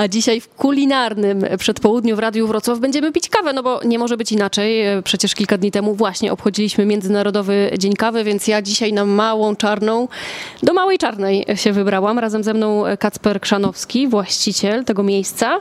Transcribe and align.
A 0.00 0.08
dzisiaj 0.08 0.40
w 0.40 0.48
kulinarnym 0.48 1.44
przedpołudniu 1.58 2.16
w 2.16 2.18
Radiu 2.18 2.46
Wrocław 2.46 2.78
będziemy 2.78 3.12
pić 3.12 3.28
kawę, 3.28 3.52
no 3.52 3.62
bo 3.62 3.80
nie 3.84 3.98
może 3.98 4.16
być 4.16 4.32
inaczej. 4.32 4.82
Przecież 5.04 5.34
kilka 5.34 5.58
dni 5.58 5.70
temu 5.70 5.94
właśnie 5.94 6.32
obchodziliśmy 6.32 6.86
Międzynarodowy 6.86 7.70
Dzień 7.78 7.92
Kawy, 7.92 8.24
więc 8.24 8.48
ja 8.48 8.62
dzisiaj 8.62 8.92
na 8.92 9.04
Małą 9.04 9.56
Czarną, 9.56 10.08
do 10.62 10.72
Małej 10.72 10.98
Czarnej 10.98 11.46
się 11.54 11.72
wybrałam. 11.72 12.18
Razem 12.18 12.44
ze 12.44 12.54
mną 12.54 12.82
Kacper 12.98 13.40
Krzanowski, 13.40 14.08
właściciel 14.08 14.84
tego 14.84 15.02
miejsca 15.02 15.60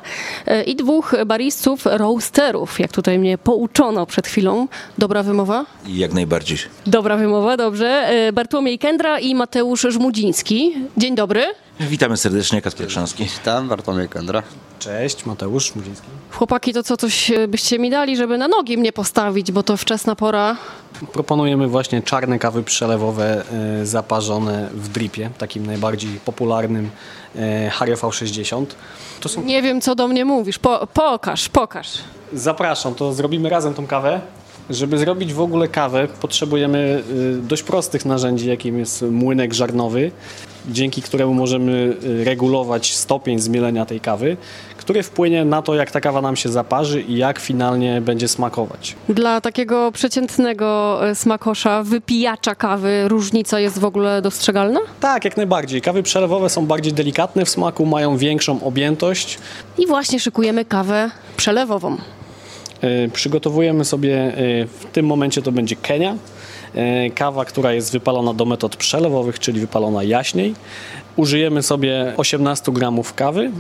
i 0.66 0.76
dwóch 0.76 1.16
baristów, 1.26 1.86
roasterów, 1.86 2.80
jak 2.80 2.92
tutaj 2.92 3.20
mnie 3.20 3.38
pouczono 3.38 4.06
przed 4.06 4.28
chwilą. 4.28 4.68
Dobra 4.98 5.24
wymowa? 5.24 5.66
Jak 5.88 6.14
najbardziej. 6.14 6.58
Dobra 6.88 7.18
wymowa, 7.18 7.58
dobrze. 7.58 8.10
Bartłomiej 8.34 8.80
Kędra 8.80 9.20
i 9.20 9.36
Mateusz 9.36 9.82
Żmudziński. 9.82 10.74
Dzień 10.98 11.16
dobry. 11.16 11.44
Witamy 11.80 12.18
serdecznie, 12.18 12.62
Kacper 12.62 12.88
Krzanowski. 12.88 13.24
Witam, 13.24 13.68
Bartłomiej 13.68 14.10
Kędra. 14.10 14.44
Cześć, 14.80 15.26
Mateusz 15.26 15.76
Mudziński. 15.76 16.08
Chłopaki, 16.32 16.74
to 16.74 16.84
co 16.84 16.98
coś 16.98 17.32
byście 17.48 17.80
mi 17.80 17.90
dali, 17.90 18.18
żeby 18.18 18.38
na 18.38 18.48
nogi 18.48 18.78
mnie 18.78 18.94
postawić, 18.94 19.52
bo 19.52 19.64
to 19.64 19.78
wczesna 19.78 20.16
pora. 20.16 20.58
Proponujemy 21.14 21.68
właśnie 21.68 22.02
czarne 22.02 22.40
kawy 22.40 22.64
przelewowe 22.64 23.44
e, 23.82 23.86
zaparzone 23.86 24.70
w 24.74 24.90
dripie, 24.90 25.30
takim 25.38 25.66
najbardziej 25.66 26.20
popularnym 26.26 26.90
e, 27.36 27.70
HRV60. 27.70 28.66
To 29.20 29.30
są... 29.30 29.44
Nie 29.44 29.62
wiem, 29.62 29.82
co 29.82 29.96
do 29.96 30.08
mnie 30.08 30.26
mówisz. 30.26 30.60
Po, 30.60 30.88
pokaż, 30.94 31.50
pokaż. 31.50 31.88
Zapraszam, 32.34 32.96
to 32.96 33.14
zrobimy 33.14 33.50
razem 33.50 33.74
tą 33.74 33.88
kawę. 33.88 34.22
Żeby 34.70 34.98
zrobić 34.98 35.34
w 35.34 35.42
ogóle 35.42 35.68
kawę, 35.68 36.08
potrzebujemy 36.22 37.04
y, 37.12 37.42
dość 37.42 37.64
prostych 37.64 38.06
narzędzi, 38.06 38.48
jakim 38.48 38.80
jest 38.80 39.02
młynek 39.02 39.54
żarnowy, 39.54 40.12
dzięki 40.72 41.02
któremu 41.02 41.34
możemy 41.34 41.98
y, 42.04 42.24
regulować 42.24 42.94
stopień 42.94 43.40
zmielenia 43.40 43.86
tej 43.86 44.00
kawy, 44.00 44.38
który 44.78 45.04
wpłynie 45.04 45.46
na 45.46 45.62
to, 45.62 45.76
jak 45.76 45.92
ta 45.92 46.02
kawa 46.02 46.22
nam 46.22 46.36
się 46.36 46.50
zaparzy 46.50 47.02
i 47.02 47.18
jak 47.18 47.40
finalnie 47.40 48.02
będzie 48.02 48.28
smakować. 48.28 48.96
Dla 49.10 49.42
takiego 49.42 49.92
przeciętnego 49.92 51.00
e, 51.10 51.16
smakosza, 51.16 51.84
wypijacza 51.84 52.56
kawy, 52.56 53.08
różnica 53.08 53.60
jest 53.60 53.80
w 53.80 53.86
ogóle 53.86 54.22
dostrzegalna? 54.22 54.80
Tak, 55.00 55.26
jak 55.26 55.38
najbardziej. 55.38 55.82
Kawy 55.82 56.04
przelewowe 56.04 56.50
są 56.50 56.66
bardziej 56.66 56.94
delikatne 56.94 57.46
w 57.46 57.50
smaku, 57.50 57.86
mają 57.86 58.18
większą 58.18 58.64
objętość. 58.64 59.38
I 59.78 59.88
właśnie 59.88 60.20
szykujemy 60.20 60.66
kawę 60.66 61.12
przelewową. 61.38 61.98
E, 62.82 63.08
przygotowujemy 63.08 63.86
sobie, 63.86 64.34
w 64.68 64.86
tym 64.94 65.06
momencie 65.06 65.42
to 65.42 65.52
będzie 65.52 65.76
Kenia, 65.76 66.16
kawa, 67.16 67.46
która 67.46 67.74
jest 67.74 67.92
wypalona 67.92 68.34
do 68.34 68.46
metod 68.46 68.76
przelewowych, 68.76 69.40
czyli 69.40 69.60
wypalona 69.60 70.04
jaśniej. 70.04 70.56
Użyjemy 71.16 71.64
sobie 71.64 72.14
18 72.18 72.72
gramów 72.72 73.14
kawy. 73.14 73.52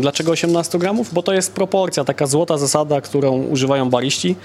Dlaczego 0.00 0.32
18 0.32 0.78
gramów? 0.78 1.14
Bo 1.14 1.22
to 1.22 1.32
jest 1.32 1.52
proporcja, 1.52 2.04
taka 2.04 2.26
złota 2.26 2.58
zasada, 2.58 3.00
którą 3.00 3.42
używają 3.42 3.90
bariści. 3.90 4.36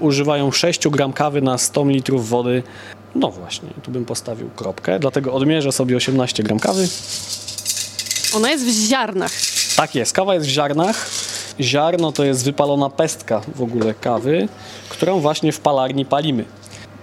Używają 0.00 0.52
6 0.52 0.88
gram 0.88 1.12
kawy 1.12 1.42
na 1.42 1.58
100 1.58 1.84
ml 1.84 2.12
wody. 2.18 2.62
No 3.14 3.30
właśnie, 3.30 3.68
tu 3.82 3.90
bym 3.90 4.04
postawił 4.04 4.50
kropkę, 4.56 4.98
dlatego 4.98 5.32
odmierzę 5.32 5.72
sobie 5.72 5.96
18 5.96 6.42
gram 6.42 6.58
kawy. 6.58 6.88
Ona 8.36 8.50
jest 8.50 8.64
w 8.64 8.88
ziarnach. 8.88 9.32
Tak 9.76 9.94
jest, 9.94 10.12
kawa 10.12 10.34
jest 10.34 10.46
w 10.46 10.50
ziarnach. 10.50 11.10
Ziarno 11.60 12.12
to 12.12 12.24
jest 12.24 12.44
wypalona 12.44 12.90
pestka 12.90 13.40
w 13.54 13.62
ogóle 13.62 13.94
kawy, 13.94 14.48
którą 14.88 15.20
właśnie 15.20 15.52
w 15.52 15.60
palarni 15.60 16.04
palimy. 16.04 16.44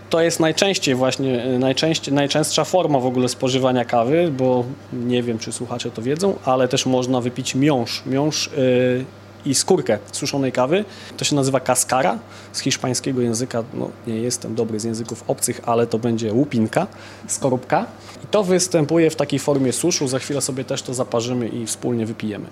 To 0.09 0.21
jest 0.21 0.39
najczęściej 0.39 0.95
właśnie, 0.95 1.59
najczęściej, 1.59 2.13
najczęstsza 2.13 2.63
forma 2.63 2.99
w 2.99 3.05
ogóle 3.05 3.29
spożywania 3.29 3.85
kawy, 3.85 4.31
bo 4.37 4.63
nie 4.93 5.23
wiem, 5.23 5.39
czy 5.39 5.51
słuchacze 5.51 5.91
to 5.91 6.01
wiedzą, 6.01 6.33
ale 6.45 6.67
też 6.67 6.85
można 6.85 7.21
wypić 7.21 7.55
miąższ. 7.55 8.03
Miąższ 8.05 8.49
yy, 8.57 9.05
i 9.45 9.55
skórkę 9.55 9.97
suszonej 10.11 10.51
kawy. 10.51 10.85
To 11.17 11.25
się 11.25 11.35
nazywa 11.35 11.59
kaskara 11.59 12.19
z 12.51 12.59
hiszpańskiego 12.59 13.21
języka. 13.21 13.63
No, 13.73 13.89
nie 14.07 14.15
jestem 14.15 14.55
dobry 14.55 14.79
z 14.79 14.83
języków 14.83 15.23
obcych, 15.27 15.61
ale 15.65 15.87
to 15.87 15.99
będzie 15.99 16.33
łupinka, 16.33 16.87
skorupka. 17.27 17.85
I 18.23 18.27
to 18.27 18.43
występuje 18.43 19.09
w 19.09 19.15
takiej 19.15 19.39
formie 19.39 19.73
suszu. 19.73 20.07
Za 20.07 20.19
chwilę 20.19 20.41
sobie 20.41 20.63
też 20.63 20.81
to 20.81 20.93
zaparzymy 20.93 21.47
i 21.47 21.65
wspólnie 21.65 22.05
wypijemy. 22.05 22.45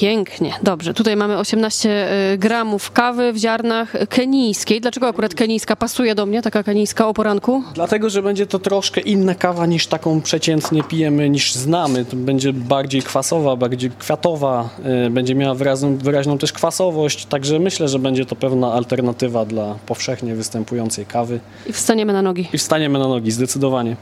Pięknie, 0.00 0.52
dobrze. 0.62 0.94
Tutaj 0.94 1.16
mamy 1.16 1.38
18 1.38 2.08
y, 2.32 2.38
gramów 2.38 2.90
kawy 2.90 3.32
w 3.32 3.36
ziarnach 3.36 3.92
kenijskiej. 4.08 4.80
Dlaczego 4.80 5.08
akurat 5.08 5.34
kenijska 5.34 5.76
pasuje 5.76 6.14
do 6.14 6.26
mnie, 6.26 6.42
taka 6.42 6.62
kenijska 6.62 7.08
o 7.08 7.14
poranku? 7.14 7.62
Dlatego, 7.74 8.10
że 8.10 8.22
będzie 8.22 8.46
to 8.46 8.58
troszkę 8.58 9.00
inna 9.00 9.34
kawa 9.34 9.66
niż 9.66 9.86
taką 9.86 10.20
przeciętnie 10.20 10.82
pijemy, 10.82 11.30
niż 11.30 11.54
znamy. 11.54 12.04
To 12.04 12.16
będzie 12.16 12.52
bardziej 12.52 13.02
kwasowa, 13.02 13.56
bardziej 13.56 13.90
kwiatowa, 13.98 14.68
y, 15.06 15.10
będzie 15.10 15.34
miała 15.34 15.54
wyraźną, 15.54 15.96
wyraźną 15.96 16.38
też 16.38 16.52
kwasowość, 16.52 17.26
także 17.26 17.58
myślę, 17.58 17.88
że 17.88 17.98
będzie 17.98 18.26
to 18.26 18.36
pewna 18.36 18.72
alternatywa 18.72 19.44
dla 19.44 19.74
powszechnie 19.86 20.34
występującej 20.34 21.06
kawy. 21.06 21.40
I 21.66 21.72
wstaniemy 21.72 22.12
na 22.12 22.22
nogi. 22.22 22.48
I 22.52 22.58
wstaniemy 22.58 22.98
na 22.98 23.08
nogi, 23.08 23.30
zdecydowanie. 23.30 23.96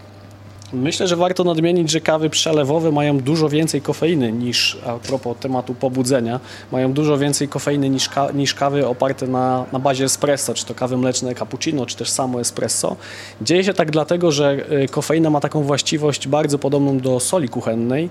Myślę, 0.73 1.09
że 1.09 1.17
warto 1.17 1.45
nadmienić, 1.45 1.91
że 1.91 2.01
kawy 2.01 2.31
przelewowe 2.31 2.93
mają 2.93 3.19
dużo 3.19 3.49
więcej 3.49 3.83
kofeiny 3.83 4.33
niż, 4.33 4.79
a 4.87 4.93
propos 4.93 5.37
tematu 5.41 5.75
pobudzenia, 5.75 6.41
mają 6.73 6.93
dużo 6.93 7.19
więcej 7.19 7.49
kofeiny 7.49 7.91
niż, 7.91 8.09
ka, 8.09 8.31
niż 8.33 8.55
kawy 8.55 8.87
oparte 8.87 9.27
na, 9.27 9.65
na 9.73 9.79
bazie 9.79 10.05
espresso, 10.05 10.55
czy 10.55 10.67
to 10.67 10.75
kawy 10.75 10.97
mleczne 10.97 11.35
cappuccino, 11.35 11.87
czy 11.87 11.97
też 11.97 12.11
samo 12.11 12.41
espresso. 12.41 12.97
Dzieje 13.43 13.65
się 13.65 13.75
tak 13.75 13.91
dlatego, 13.91 14.33
że 14.33 14.57
y, 14.85 14.89
kofeina 14.89 15.31
ma 15.31 15.41
taką 15.41 15.63
właściwość 15.63 16.29
bardzo 16.29 16.59
podobną 16.59 16.99
do 16.99 17.21
soli 17.21 17.49
kuchennej, 17.49 18.11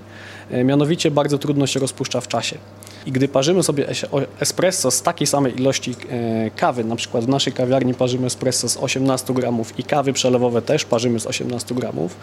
y, 0.52 0.64
mianowicie 0.64 1.10
bardzo 1.10 1.38
trudno 1.38 1.66
się 1.66 1.80
rozpuszcza 1.80 2.20
w 2.20 2.28
czasie. 2.28 2.58
I 3.08 3.12
gdy 3.12 3.28
parzymy 3.28 3.62
sobie 3.62 3.86
espresso 4.40 4.90
z 4.90 5.02
takiej 5.02 5.26
samej 5.26 5.56
ilości 5.56 5.90
y, 6.46 6.50
kawy, 6.56 6.84
na 6.84 6.96
przykład 6.96 7.24
w 7.24 7.28
naszej 7.28 7.52
kawiarni 7.52 7.94
parzymy 7.94 8.26
espresso 8.26 8.68
z 8.68 8.76
18 8.76 9.34
gramów 9.34 9.78
i 9.78 9.84
kawy 9.84 10.12
przelewowe 10.12 10.62
też 10.62 10.84
parzymy 10.84 11.20
z 11.20 11.26
18 11.26 11.74
gramów, 11.74 12.16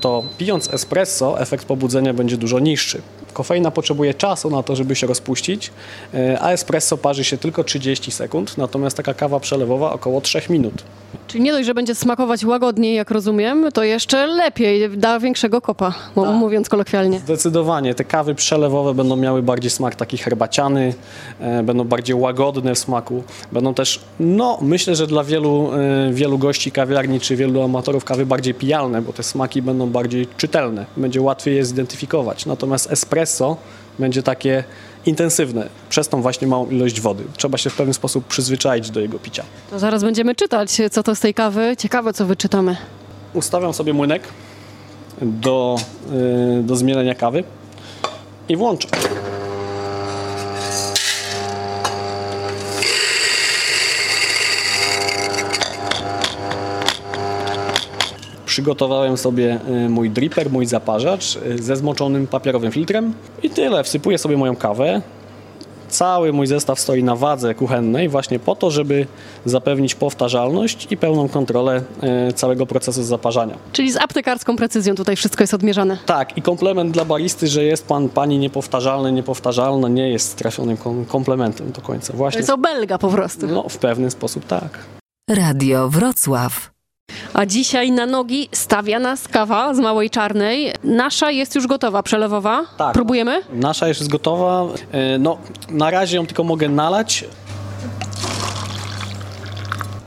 to 0.00 0.22
pijąc 0.38 0.74
espresso 0.74 1.40
efekt 1.40 1.64
pobudzenia 1.64 2.14
będzie 2.14 2.36
dużo 2.36 2.58
niższy. 2.58 3.02
Kofeina 3.36 3.70
potrzebuje 3.70 4.14
czasu 4.14 4.50
na 4.50 4.62
to, 4.62 4.76
żeby 4.76 4.96
się 4.96 5.06
rozpuścić, 5.06 5.70
e, 6.14 6.40
a 6.40 6.50
espresso 6.50 6.96
parzy 6.96 7.24
się 7.24 7.38
tylko 7.38 7.64
30 7.64 8.10
sekund, 8.10 8.58
natomiast 8.58 8.96
taka 8.96 9.14
kawa 9.14 9.40
przelewowa 9.40 9.92
około 9.92 10.20
3 10.20 10.42
minut. 10.50 10.82
Czyli 11.28 11.44
nie 11.44 11.52
dość, 11.52 11.66
że 11.66 11.74
będzie 11.74 11.94
smakować 11.94 12.44
łagodniej, 12.44 12.94
jak 12.94 13.10
rozumiem, 13.10 13.72
to 13.72 13.84
jeszcze 13.84 14.26
lepiej, 14.26 14.98
da 14.98 15.20
większego 15.20 15.60
kopa, 15.60 15.94
tak. 16.14 16.24
mówiąc 16.34 16.68
kolokwialnie. 16.68 17.18
Zdecydowanie. 17.18 17.94
Te 17.94 18.04
kawy 18.04 18.34
przelewowe 18.34 18.94
będą 18.94 19.16
miały 19.16 19.42
bardziej 19.42 19.70
smak 19.70 19.94
taki 19.94 20.18
herbaciany, 20.18 20.94
e, 21.40 21.62
będą 21.62 21.84
bardziej 21.84 22.16
łagodne 22.16 22.74
w 22.74 22.78
smaku. 22.78 23.22
Będą 23.52 23.74
też, 23.74 24.00
no 24.20 24.58
myślę, 24.62 24.94
że 24.96 25.06
dla 25.06 25.24
wielu, 25.24 25.70
e, 25.72 26.12
wielu 26.12 26.38
gości 26.38 26.70
kawiarni 26.70 27.20
czy 27.20 27.36
wielu 27.36 27.62
amatorów 27.62 28.04
kawy 28.04 28.26
bardziej 28.26 28.54
pijalne, 28.54 29.02
bo 29.02 29.12
te 29.12 29.22
smaki 29.22 29.62
będą 29.62 29.90
bardziej 29.90 30.28
czytelne. 30.36 30.86
Będzie 30.96 31.22
łatwiej 31.22 31.56
je 31.56 31.64
zidentyfikować. 31.64 32.46
Natomiast 32.46 32.92
espresso 32.92 33.25
będzie 33.98 34.22
takie 34.22 34.64
intensywne 35.06 35.68
przez 35.88 36.08
tą 36.08 36.22
właśnie 36.22 36.46
małą 36.46 36.70
ilość 36.70 37.00
wody. 37.00 37.24
Trzeba 37.36 37.58
się 37.58 37.70
w 37.70 37.76
pewien 37.76 37.94
sposób 37.94 38.26
przyzwyczaić 38.26 38.90
do 38.90 39.00
jego 39.00 39.18
picia. 39.18 39.44
To 39.70 39.78
zaraz 39.78 40.04
będziemy 40.04 40.34
czytać, 40.34 40.70
co 40.90 41.02
to 41.02 41.14
z 41.14 41.20
tej 41.20 41.34
kawy. 41.34 41.74
Ciekawe, 41.78 42.12
co 42.12 42.26
wyczytamy. 42.26 42.76
Ustawiam 43.34 43.74
sobie 43.74 43.92
młynek 43.92 44.22
do, 45.22 45.76
yy, 46.56 46.62
do 46.62 46.76
zmielenia 46.76 47.14
kawy 47.14 47.44
i 48.48 48.56
włączam. 48.56 48.90
Przygotowałem 58.56 59.16
sobie 59.16 59.58
y, 59.86 59.88
mój 59.88 60.10
dripper, 60.10 60.50
mój 60.50 60.66
zaparzacz 60.66 61.36
y, 61.36 61.62
ze 61.62 61.76
zmoczonym 61.76 62.26
papierowym 62.26 62.72
filtrem 62.72 63.14
i 63.42 63.50
tyle. 63.50 63.84
Wsypuję 63.84 64.18
sobie 64.18 64.36
moją 64.36 64.56
kawę. 64.56 65.02
Cały 65.88 66.32
mój 66.32 66.46
zestaw 66.46 66.80
stoi 66.80 67.02
na 67.02 67.16
wadze 67.16 67.54
kuchennej 67.54 68.08
właśnie 68.08 68.38
po 68.38 68.56
to, 68.56 68.70
żeby 68.70 69.06
zapewnić 69.44 69.94
powtarzalność 69.94 70.86
i 70.90 70.96
pełną 70.96 71.28
kontrolę 71.28 71.82
y, 72.28 72.32
całego 72.32 72.66
procesu 72.66 73.02
zaparzania. 73.02 73.54
Czyli 73.72 73.92
z 73.92 73.96
aptekarską 73.96 74.56
precyzją 74.56 74.94
tutaj 74.94 75.16
wszystko 75.16 75.42
jest 75.42 75.54
odmierzane. 75.54 75.98
Tak 76.06 76.38
i 76.38 76.42
komplement 76.42 76.90
dla 76.90 77.04
baristy, 77.04 77.46
że 77.46 77.64
jest 77.64 77.86
pan, 77.86 78.08
pani 78.08 78.38
niepowtarzalny, 78.38 79.12
niepowtarzalna, 79.12 79.88
nie 79.88 80.10
jest 80.10 80.36
trafionym 80.36 80.76
komplementem 81.08 81.72
do 81.72 81.80
końca. 81.80 82.12
Właśnie. 82.12 82.38
To 82.38 82.42
jest 82.42 82.50
obelga 82.50 82.98
po 82.98 83.08
prostu. 83.08 83.46
No, 83.46 83.68
w 83.68 83.78
pewien 83.78 84.10
sposób 84.10 84.46
tak. 84.46 84.78
Radio 85.30 85.88
Wrocław. 85.88 86.75
A 87.34 87.46
dzisiaj 87.46 87.92
na 87.92 88.06
nogi 88.06 88.48
stawia 88.52 88.98
nas 88.98 89.28
kawa 89.28 89.74
z 89.74 89.78
Małej 89.78 90.10
Czarnej. 90.10 90.72
Nasza 90.84 91.30
jest 91.30 91.54
już 91.54 91.66
gotowa, 91.66 92.02
przelewowa. 92.02 92.64
Tak. 92.76 92.94
Próbujemy? 92.94 93.42
Nasza 93.52 93.88
już 93.88 93.98
jest 93.98 94.10
gotowa. 94.10 94.64
E, 94.92 95.18
no, 95.18 95.38
na 95.68 95.90
razie 95.90 96.16
ją 96.16 96.26
tylko 96.26 96.44
mogę 96.44 96.68
nalać. 96.68 97.24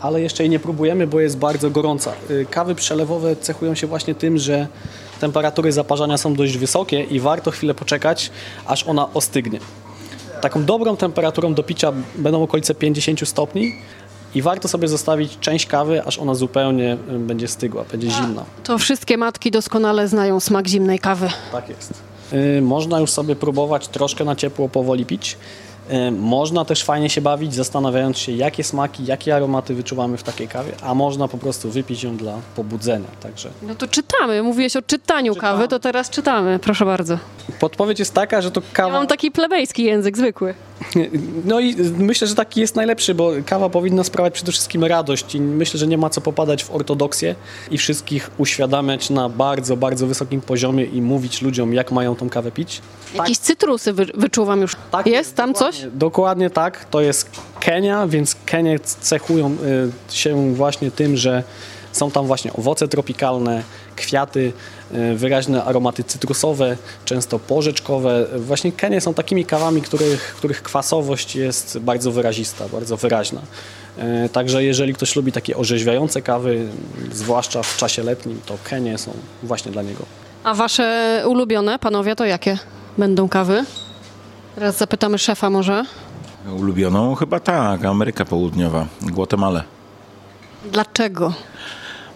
Ale 0.01 0.21
jeszcze 0.21 0.43
jej 0.43 0.49
nie 0.49 0.59
próbujemy, 0.59 1.07
bo 1.07 1.19
jest 1.19 1.37
bardzo 1.37 1.69
gorąca. 1.69 2.11
E, 2.41 2.45
kawy 2.45 2.75
przelewowe 2.75 3.35
cechują 3.35 3.75
się 3.75 3.87
właśnie 3.87 4.15
tym, 4.15 4.37
że 4.37 4.67
temperatury 5.19 5.71
zaparzania 5.71 6.17
są 6.17 6.33
dość 6.33 6.57
wysokie 6.57 7.03
i 7.03 7.19
warto 7.19 7.51
chwilę 7.51 7.73
poczekać, 7.73 8.31
aż 8.65 8.83
ona 8.83 9.13
ostygnie. 9.13 9.59
Taką 10.41 10.65
dobrą 10.65 10.97
temperaturą 10.97 11.53
do 11.53 11.63
picia 11.63 11.93
będą 12.15 12.43
okolice 12.43 12.75
50 12.75 13.27
stopni 13.27 13.71
i 14.35 14.41
warto 14.41 14.67
sobie 14.67 14.87
zostawić 14.87 15.37
część 15.39 15.65
kawy, 15.65 16.03
aż 16.05 16.19
ona 16.19 16.35
zupełnie 16.35 16.97
y, 17.15 17.19
będzie 17.19 17.47
stygła, 17.47 17.83
będzie 17.91 18.09
zimna. 18.11 18.43
To 18.63 18.77
wszystkie 18.77 19.17
matki 19.17 19.51
doskonale 19.51 20.07
znają 20.07 20.39
smak 20.39 20.67
zimnej 20.67 20.99
kawy. 20.99 21.29
Tak 21.51 21.69
jest. 21.69 21.93
Y, 22.33 22.61
Można 22.61 22.99
już 22.99 23.11
sobie 23.11 23.35
próbować 23.35 23.87
troszkę 23.87 24.25
na 24.25 24.35
ciepło 24.35 24.69
powoli 24.69 25.05
pić. 25.05 25.37
Y, 25.93 26.11
Można 26.11 26.65
też 26.65 26.83
fajnie 26.83 27.09
się 27.09 27.21
bawić, 27.21 27.53
zastanawiając 27.53 28.17
się, 28.17 28.31
jakie 28.31 28.63
smaki, 28.63 29.05
jakie 29.05 29.35
aromaty 29.35 29.75
wyczuwamy 29.75 30.17
w 30.17 30.23
takiej 30.23 30.47
kawie, 30.47 30.71
a 30.81 30.93
można 30.95 31.27
po 31.27 31.37
prostu 31.37 31.69
wypić 31.69 32.03
ją 32.03 32.17
dla 32.17 32.33
pobudzenia. 32.55 33.07
Także 33.19 33.49
No 33.67 33.75
to 33.75 33.87
czytamy. 33.87 34.43
Mówiłeś 34.43 34.75
o 34.75 34.81
czytaniu 34.81 35.35
kawy, 35.35 35.67
to 35.67 35.79
teraz 35.79 36.09
czytamy. 36.09 36.59
Proszę 36.59 36.85
bardzo. 36.85 37.17
podpowiedź 37.59 37.99
jest 37.99 38.13
taka, 38.13 38.41
że 38.41 38.51
to 38.51 38.61
Ja 38.61 38.67
kawa. 38.73 38.93
mam 38.93 39.07
taki 39.07 39.31
plebejski 39.31 39.83
język, 39.83 40.17
zwykły. 40.17 40.53
No 41.45 41.59
i 41.59 41.75
myślę, 41.97 42.27
że 42.27 42.35
taki 42.35 42.59
jest 42.61 42.75
najlepszy, 42.75 43.15
bo 43.15 43.31
kawa 43.45 43.69
powinna 43.69 44.03
sprawiać 44.03 44.33
przede 44.33 44.51
wszystkim 44.51 44.83
radość 44.85 45.35
i 45.35 45.41
myślę, 45.41 45.79
że 45.79 45.87
nie 45.87 45.97
ma 45.97 46.09
co 46.09 46.21
popadać 46.21 46.63
w 46.63 46.71
ortodoksję 46.75 47.35
i 47.71 47.77
wszystkich 47.77 48.31
uświadamiać 48.37 49.09
na 49.09 49.29
bardzo, 49.29 49.77
bardzo 49.77 50.07
wysokim 50.07 50.41
poziomie 50.41 50.83
i 50.85 51.01
mówić 51.01 51.41
ludziom, 51.41 51.73
jak 51.73 51.91
mają 51.91 52.15
tą 52.15 52.29
kawę 52.29 52.51
pić. 52.51 52.81
Jakieś 53.13 53.37
cytrusy 53.37 53.93
wy, 53.93 54.05
wyczuwam 54.13 54.61
już. 54.61 54.75
Tak, 54.91 55.07
jest 55.07 55.35
tam 55.35 55.53
coś? 55.53 55.75
dokładnie- 55.75 55.99
Dokładnie 55.99 56.49
tak. 56.49 56.85
To 56.85 57.01
jest 57.01 57.29
Kenia, 57.59 58.07
więc 58.07 58.35
Kenie 58.45 58.79
cechują 58.79 59.57
y, 60.11 60.15
się 60.15 60.53
właśnie 60.55 60.91
tym, 60.91 61.17
że 61.17 61.43
są 61.91 62.11
tam 62.11 62.27
właśnie 62.27 62.53
owoce 62.53 62.87
tropikalne, 62.87 63.63
kwiaty, 63.95 64.53
y, 64.93 65.15
wyraźne 65.15 65.63
aromaty 65.63 66.03
cytrusowe, 66.03 66.77
często 67.05 67.39
porzeczkowe. 67.39 68.27
Właśnie 68.37 68.71
Kenie 68.71 69.01
są 69.01 69.13
takimi 69.13 69.45
kawami, 69.45 69.81
których, 69.81 70.21
których 70.37 70.63
kwasowość 70.63 71.35
jest 71.35 71.79
bardzo 71.79 72.11
wyrazista, 72.11 72.67
bardzo 72.69 72.97
wyraźna. 72.97 73.41
Y, 74.25 74.29
Także 74.29 74.63
jeżeli 74.63 74.93
ktoś 74.93 75.15
lubi 75.15 75.31
takie 75.31 75.57
orzeźwiające 75.57 76.21
kawy, 76.21 76.67
zwłaszcza 77.13 77.63
w 77.63 77.77
czasie 77.77 78.03
letnim, 78.03 78.41
to 78.45 78.57
Kenie 78.63 78.97
są 78.97 79.11
właśnie 79.43 79.71
dla 79.71 79.81
niego. 79.81 80.03
A 80.43 80.53
wasze 80.53 81.23
ulubione, 81.27 81.79
panowie, 81.79 82.15
to 82.15 82.25
jakie 82.25 82.57
będą 82.97 83.29
kawy? 83.29 83.65
Teraz 84.55 84.77
zapytamy 84.77 85.17
szefa 85.17 85.49
może. 85.49 85.85
Ulubioną 86.59 87.15
chyba 87.15 87.39
tak, 87.39 87.85
Ameryka 87.85 88.25
Południowa, 88.25 88.85
Guatemala. 89.01 89.63
Dlaczego? 90.71 91.33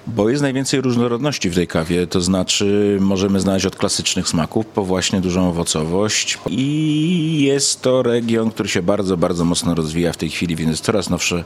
Bo 0.08 0.30
jest 0.30 0.42
najwięcej 0.42 0.82
różnorodności 0.82 1.50
w 1.50 1.56
tej 1.56 1.68
kawie, 1.68 2.08
to 2.08 2.22
znaczy 2.22 2.98
możemy 3.02 3.40
znaleźć 3.40 3.66
od 3.66 3.76
klasycznych 3.76 4.28
smaków 4.28 4.66
po 4.66 4.84
właśnie 4.84 5.22
dużą 5.22 5.50
owocowość 5.50 6.38
i 6.50 7.44
jest 7.44 7.82
to 7.82 8.04
region, 8.04 8.52
który 8.52 8.70
się 8.70 8.82
bardzo, 8.82 9.18
bardzo 9.18 9.46
mocno 9.46 9.76
rozwija 9.76 10.14
w 10.14 10.18
tej 10.18 10.30
chwili, 10.30 10.56
więc 10.56 10.82
coraz 10.82 11.10
nowsze 11.10 11.44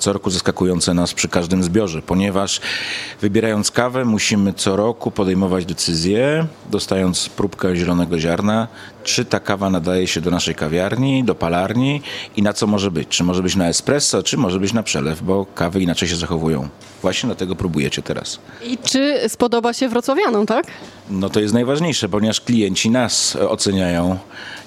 co 0.00 0.12
roku 0.12 0.30
zaskakujące 0.30 0.94
nas 0.94 1.14
przy 1.14 1.28
każdym 1.28 1.62
zbiorze, 1.62 2.02
ponieważ 2.02 2.60
wybierając 3.20 3.70
kawę 3.70 4.04
musimy 4.04 4.52
co 4.52 4.76
roku 4.76 5.10
podejmować 5.10 5.66
decyzję, 5.66 6.46
dostając 6.70 7.28
próbkę 7.28 7.76
zielonego 7.76 8.18
ziarna, 8.18 8.68
czy 9.04 9.24
ta 9.24 9.40
kawa 9.40 9.70
nadaje 9.70 10.06
się 10.06 10.20
do 10.20 10.30
naszej 10.30 10.54
kawiarni, 10.54 11.24
do 11.24 11.34
palarni 11.34 12.02
i 12.36 12.42
na 12.42 12.52
co 12.52 12.66
może 12.66 12.90
być. 12.90 13.08
Czy 13.08 13.24
może 13.24 13.42
być 13.42 13.56
na 13.56 13.68
espresso, 13.68 14.22
czy 14.22 14.36
może 14.36 14.60
być 14.60 14.72
na 14.72 14.82
przelew, 14.82 15.22
bo 15.22 15.46
kawy 15.54 15.80
inaczej 15.80 16.08
się 16.08 16.16
zachowują. 16.16 16.68
Właśnie 17.02 17.26
dlatego 17.26 17.56
próbujecie 17.56 18.02
teraz. 18.02 18.38
I 18.64 18.78
czy 18.78 19.28
spodoba 19.28 19.72
się 19.72 19.88
wrocławianom, 19.88 20.46
tak? 20.46 20.66
No 21.10 21.30
to 21.30 21.40
jest 21.40 21.54
najważniejsze, 21.54 22.08
ponieważ 22.08 22.40
klienci 22.40 22.90
nas 22.90 23.36
oceniają 23.36 24.18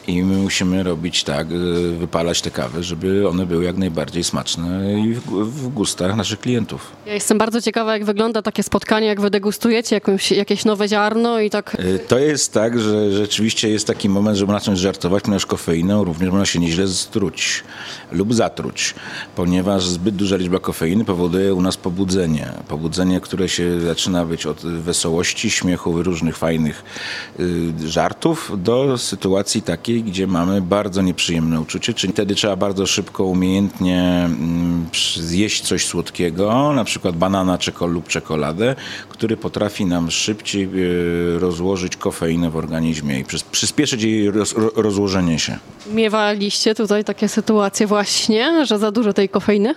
i 0.07 0.23
my 0.23 0.38
musimy 0.38 0.83
robić 0.83 1.23
tak, 1.23 1.47
e, 1.47 1.55
wypalać 2.00 2.41
te 2.41 2.51
kawy, 2.51 2.83
żeby 2.83 3.29
one 3.29 3.45
były 3.45 3.63
jak 3.63 3.77
najbardziej 3.77 4.23
smaczne 4.23 5.00
i 5.00 5.13
w, 5.13 5.21
w 5.45 5.67
gustach 5.67 6.15
naszych 6.15 6.39
klientów. 6.39 6.91
Ja 7.05 7.13
jestem 7.13 7.38
bardzo 7.38 7.61
ciekawa, 7.61 7.94
jak 7.94 8.05
wygląda 8.05 8.41
takie 8.41 8.63
spotkanie, 8.63 9.07
jak 9.07 9.21
wy 9.21 9.29
degustujecie 9.29 9.95
jakąś, 9.95 10.31
jakieś 10.31 10.65
nowe 10.65 10.88
ziarno 10.88 11.39
i 11.39 11.50
tak... 11.50 11.75
E, 11.79 12.00
To 12.00 12.19
jest 12.19 12.53
tak, 12.53 12.79
że 12.79 13.11
rzeczywiście 13.11 13.69
jest 13.69 13.88
taki 13.88 14.09
moment, 14.09 14.38
żeby 14.38 14.53
zacząć 14.53 14.79
żartować, 14.79 15.23
ponieważ 15.23 15.45
kofeiną 15.45 16.03
również 16.03 16.29
można 16.31 16.45
się 16.45 16.59
nieźle 16.59 16.88
struć 16.88 17.63
lub 18.11 18.33
zatruć, 18.33 18.95
ponieważ 19.35 19.88
zbyt 19.88 20.15
duża 20.15 20.35
liczba 20.35 20.59
kofeiny 20.59 21.05
powoduje 21.05 21.53
u 21.53 21.61
nas 21.61 21.77
pobudzenie. 21.77 22.51
Pobudzenie, 22.67 23.19
które 23.21 23.50
się 23.50 23.81
zaczyna 23.81 24.25
być 24.25 24.45
od 24.45 24.61
wesołości, 24.61 25.51
śmiechu, 25.51 26.03
różnych 26.03 26.38
fajnych 26.38 26.83
y, 27.39 27.89
żartów, 27.89 28.51
do 28.63 28.97
sytuacji 28.97 29.61
takiej, 29.61 29.92
gdzie 30.01 30.27
mamy 30.27 30.61
bardzo 30.61 31.01
nieprzyjemne 31.01 31.61
uczucie, 31.61 31.93
czyli 31.93 32.13
wtedy 32.13 32.35
trzeba 32.35 32.55
bardzo 32.55 32.85
szybko, 32.87 33.23
umiejętnie 33.23 34.01
mm, 34.25 34.85
zjeść 35.15 35.61
coś 35.61 35.85
słodkiego, 35.85 36.73
na 36.73 36.83
przykład 36.83 37.15
banana 37.17 37.57
czeko 37.57 37.85
lub 37.87 38.07
czekoladę, 38.07 38.75
który 39.09 39.37
potrafi 39.37 39.85
nam 39.85 40.11
szybciej 40.11 40.69
y, 41.35 41.39
rozłożyć 41.39 41.97
kofeinę 41.97 42.49
w 42.49 42.55
organizmie 42.55 43.19
i 43.19 43.25
przys- 43.25 43.43
przyspieszyć 43.51 44.03
jej 44.03 44.31
roz, 44.31 44.53
ro- 44.53 44.71
rozłożenie 44.75 45.39
się. 45.39 45.57
Miewaliście 45.93 46.75
tutaj 46.75 47.03
takie 47.03 47.27
sytuacje 47.27 47.87
właśnie, 47.87 48.65
że 48.65 48.79
za 48.79 48.91
dużo 48.91 49.13
tej 49.13 49.29
kofeiny? 49.29 49.75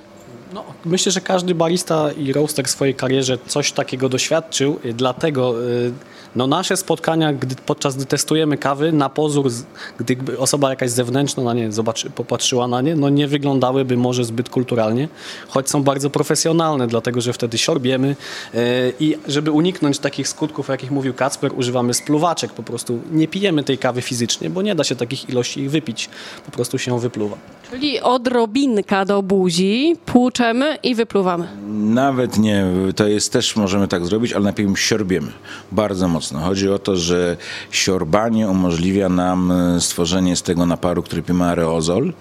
No, 0.52 0.64
myślę, 0.84 1.12
że 1.12 1.20
każdy 1.20 1.54
barista 1.54 2.12
i 2.12 2.32
roaster 2.32 2.64
w 2.64 2.70
swojej 2.70 2.94
karierze 2.94 3.38
coś 3.46 3.72
takiego 3.72 4.08
doświadczył, 4.08 4.78
y, 4.84 4.94
dlatego 4.94 5.64
y, 5.64 5.92
no, 6.36 6.46
nasze 6.46 6.76
spotkania, 6.76 7.32
gdy, 7.32 7.54
podczas 7.66 7.96
gdy 7.96 8.06
testujemy 8.06 8.58
kawy, 8.58 8.92
na 8.92 9.08
pozór, 9.08 9.50
gdyby 9.98 10.38
osoba 10.38 10.70
jakaś 10.70 10.90
zewnętrzna 10.90 11.42
na 11.42 11.54
nie 11.54 11.72
zobaczy, 11.72 12.10
popatrzyła 12.10 12.68
na 12.68 12.80
nie, 12.80 12.96
no 12.96 13.08
nie 13.08 13.28
wyglądałyby 13.28 13.96
może 13.96 14.24
zbyt 14.24 14.48
kulturalnie, 14.48 15.08
choć 15.48 15.70
są 15.70 15.82
bardzo 15.82 16.10
profesjonalne, 16.10 16.86
dlatego 16.86 17.20
że 17.20 17.32
wtedy 17.32 17.58
siorbiemy 17.58 18.16
y, 18.54 18.92
i 19.00 19.16
żeby 19.28 19.50
uniknąć 19.50 19.98
takich 19.98 20.28
skutków, 20.28 20.70
o 20.70 20.72
jakich 20.72 20.90
mówił 20.90 21.14
Kacper, 21.14 21.52
używamy 21.54 21.94
spluwaczek, 21.94 22.52
po 22.52 22.62
prostu 22.62 23.00
nie 23.10 23.28
pijemy 23.28 23.64
tej 23.64 23.78
kawy 23.78 24.02
fizycznie, 24.02 24.50
bo 24.50 24.62
nie 24.62 24.74
da 24.74 24.84
się 24.84 24.96
takich 24.96 25.28
ilości 25.28 25.60
ich 25.60 25.70
wypić, 25.70 26.08
po 26.46 26.52
prostu 26.52 26.78
się 26.78 27.00
wypluwa. 27.00 27.36
Czyli 27.70 28.00
odrobinka 28.00 29.04
do 29.04 29.22
buzi, 29.22 29.96
płuczemy 30.06 30.78
i 30.82 30.94
wypluwamy. 30.94 31.48
Nawet 31.68 32.38
nie, 32.38 32.64
to 32.96 33.08
jest 33.08 33.32
też 33.32 33.56
możemy 33.56 33.88
tak 33.88 34.06
zrobić, 34.06 34.32
ale 34.32 34.44
najpierw 34.44 34.80
siorbiemy 34.80 35.32
bardzo 35.72 36.08
mocno. 36.08 36.40
Chodzi 36.40 36.70
o 36.70 36.78
to, 36.78 36.96
że 36.96 37.36
siorbanie 37.70 38.48
umożliwia 38.48 39.08
nam 39.08 39.52
e, 39.52 39.80
stworzenie 39.80 40.36
z 40.36 40.42
tego 40.42 40.66
naparu, 40.66 41.02
który 41.02 41.22
pijemy 41.22 41.44
aerozol 41.44 42.12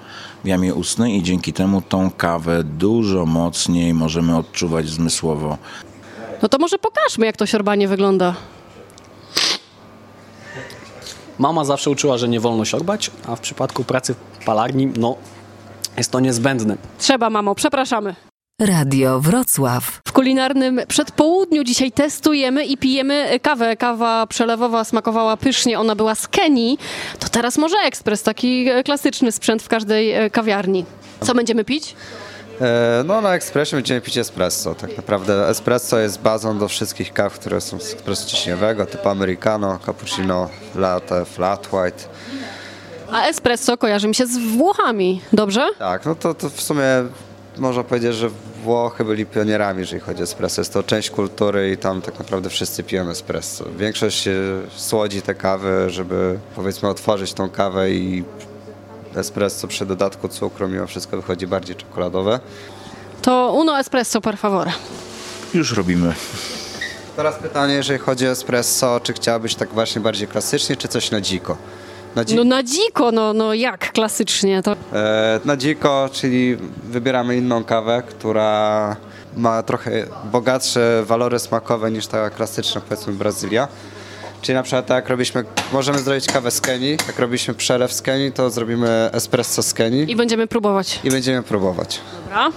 w 0.43 0.47
jamie 0.47 0.73
ustnej 0.73 1.17
i 1.17 1.23
dzięki 1.23 1.53
temu 1.53 1.81
tą 1.81 2.11
kawę 2.11 2.63
dużo 2.63 3.25
mocniej 3.25 3.93
możemy 3.93 4.37
odczuwać 4.37 4.87
zmysłowo. 4.87 5.57
No 6.41 6.49
to 6.49 6.57
może 6.57 6.77
pokażmy, 6.77 7.25
jak 7.25 7.37
to 7.37 7.45
siorbanie 7.45 7.87
wygląda. 7.87 8.35
Mama 11.39 11.65
zawsze 11.65 11.89
uczyła, 11.89 12.17
że 12.17 12.27
nie 12.27 12.39
wolno 12.39 12.65
siorbać, 12.65 13.11
a 13.27 13.35
w 13.35 13.39
przypadku 13.39 13.83
pracy 13.83 14.15
w 14.39 14.45
palarni, 14.45 14.87
no, 14.87 15.15
jest 15.97 16.11
to 16.11 16.19
niezbędne. 16.19 16.77
Trzeba, 16.97 17.29
mamo, 17.29 17.55
przepraszamy. 17.55 18.15
Radio 18.61 19.19
Wrocław. 19.19 20.01
W 20.07 20.11
kulinarnym 20.11 20.81
przedpołudniu 20.87 21.63
dzisiaj 21.63 21.91
testujemy 21.91 22.65
i 22.65 22.77
pijemy 22.77 23.39
kawę. 23.41 23.77
Kawa 23.77 24.27
przelewowa 24.27 24.83
smakowała 24.83 25.37
pysznie, 25.37 25.79
ona 25.79 25.95
była 25.95 26.15
z 26.15 26.27
Kenii. 26.27 26.77
To 27.19 27.29
teraz 27.29 27.57
może 27.57 27.77
ekspres, 27.77 28.23
taki 28.23 28.67
klasyczny 28.85 29.31
sprzęt 29.31 29.63
w 29.63 29.67
każdej 29.67 30.11
e, 30.11 30.29
kawiarni. 30.29 30.85
Co 31.21 31.33
będziemy 31.35 31.65
pić? 31.65 31.95
E, 32.61 33.03
No 33.05 33.21
na 33.21 33.35
ekspresie 33.35 33.77
będziemy 33.77 34.01
pić 34.01 34.17
espresso. 34.17 34.75
Tak 34.75 34.97
naprawdę 34.97 35.49
espresso 35.49 35.99
jest 35.99 36.21
bazą 36.21 36.57
do 36.57 36.67
wszystkich 36.67 37.13
kaw, 37.13 37.33
które 37.39 37.61
są 37.61 37.79
z 37.79 37.93
ekspresu 37.93 38.29
ciśnieniowego, 38.29 38.85
typu 38.85 39.09
americano, 39.09 39.79
cappuccino, 39.85 40.49
latte, 40.75 41.25
flat 41.25 41.67
white. 41.73 42.03
A 43.11 43.27
espresso 43.27 43.77
kojarzy 43.77 44.07
mi 44.07 44.15
się 44.15 44.27
z 44.27 44.37
Włochami, 44.37 45.21
dobrze? 45.33 45.67
Tak, 45.79 46.05
no 46.05 46.15
to, 46.15 46.33
to 46.33 46.49
w 46.49 46.61
sumie 46.61 46.83
można 47.57 47.83
powiedzieć, 47.83 48.15
że 48.15 48.29
Włochy 48.63 49.03
byli 49.05 49.25
pionierami, 49.25 49.79
jeżeli 49.79 49.99
chodzi 50.01 50.21
o 50.21 50.23
espresso. 50.23 50.61
Jest 50.61 50.73
to 50.73 50.83
część 50.83 51.09
kultury 51.09 51.71
i 51.71 51.77
tam 51.77 52.01
tak 52.01 52.19
naprawdę 52.19 52.49
wszyscy 52.49 52.83
piją 52.83 53.09
espresso. 53.09 53.65
Większość 53.77 54.27
e, 54.27 54.33
słodzi 54.75 55.21
te 55.21 55.35
kawy, 55.35 55.89
żeby 55.89 56.39
powiedzmy 56.55 56.89
otworzyć 56.89 57.33
tą 57.33 57.49
kawę 57.49 57.91
i 57.91 58.23
espresso 59.17 59.67
przy 59.67 59.85
dodatku 59.85 60.27
cukru 60.29 60.67
mimo 60.67 60.87
wszystko 60.87 61.17
wychodzi 61.17 61.47
bardziej 61.47 61.75
czekoladowe. 61.75 62.39
To 63.21 63.53
uno 63.55 63.79
espresso, 63.79 64.21
per 64.21 64.37
favore. 64.37 64.71
Już 65.53 65.73
robimy. 65.73 66.13
Teraz 67.15 67.35
pytanie, 67.35 67.73
jeżeli 67.73 67.99
chodzi 67.99 68.27
o 68.27 68.31
espresso, 68.31 68.99
czy 69.03 69.13
chciałabyś 69.13 69.55
tak 69.55 69.69
właśnie 69.69 70.01
bardziej 70.01 70.27
klasycznie, 70.27 70.75
czy 70.75 70.87
coś 70.87 71.11
na 71.11 71.21
dziko? 71.21 71.57
Na, 72.15 72.23
dzi- 72.25 72.35
No 72.35 72.43
na 72.43 72.63
dziko, 72.63 73.11
no, 73.11 73.33
no 73.33 73.53
jak 73.53 73.91
klasycznie 73.91 74.63
to. 74.63 74.75
e, 74.93 75.39
na 75.45 75.57
dziko, 75.57 76.09
czyli 76.13 76.57
wybieramy 76.83 77.37
inną 77.37 77.63
kawę, 77.63 78.03
która 78.09 78.95
ma 79.37 79.63
trochę 79.63 79.91
bogatsze 80.31 81.03
walory 81.05 81.39
smakowe 81.39 81.91
niż 81.91 82.07
ta 82.07 82.29
klasyczna, 82.29 82.81
powiedzmy 82.89 83.13
Brazylia. 83.13 83.67
Czyli 84.45 84.55
na 84.55 84.63
przykład 84.63 84.85
tak 84.85 84.95
jak 84.95 85.09
robiliśmy, 85.09 85.43
możemy 85.73 85.99
zrobić 85.99 86.27
kawę 86.27 86.51
z 86.51 86.61
Kenii, 86.61 86.97
jak 87.07 87.19
robiliśmy 87.19 87.53
przelew 87.53 87.93
z 87.93 88.01
Kenii, 88.01 88.31
to 88.31 88.49
zrobimy 88.49 89.09
espresso 89.13 89.63
z 89.63 89.73
Kenii 89.73 90.11
I 90.11 90.15
będziemy 90.15 90.47
próbować. 90.47 90.99
i 91.03 91.09
będziemy 91.09 91.43
próbować. 91.43 92.01
Dobra. 92.23 92.51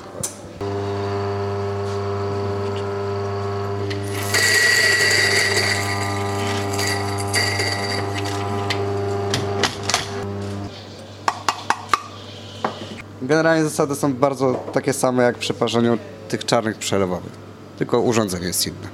Generalnie 13.23 13.65
zasady 13.65 13.95
są 13.95 14.15
bardzo 14.15 14.55
takie 14.73 14.93
same 14.93 15.23
jak 15.23 15.39
przy 15.39 15.55
parzeniu 15.55 15.99
tych 16.29 16.45
czarnych 16.45 16.79
przelewowych, 16.79 17.33
tylko 17.79 18.01
urządzenie 18.01 18.47
jest 18.47 18.67
inne. 18.67 18.89